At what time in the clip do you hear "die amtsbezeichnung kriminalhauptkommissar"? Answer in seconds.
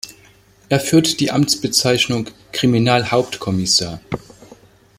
1.19-4.01